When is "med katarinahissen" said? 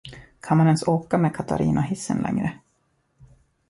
1.17-2.17